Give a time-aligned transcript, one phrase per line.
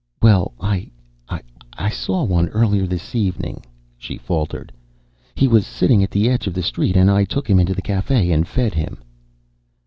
[0.19, 0.89] "Well I
[1.77, 3.61] I saw one earlier this evening,"
[3.99, 4.71] she faltered.
[5.35, 7.83] "He was sitting at the edge of the street and I took him into the
[7.83, 9.03] cafe and fed him."